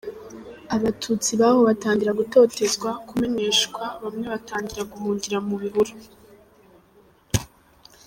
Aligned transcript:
Abatutsi 0.75 1.31
baho 1.41 1.59
batangira 1.67 2.17
gutotezwa, 2.19 2.89
kumeneshwa, 3.07 3.81
bamwe 4.03 4.25
batangira 4.33 4.83
guhungira 4.91 5.37
mu 5.47 5.55
bihuru. 5.61 5.93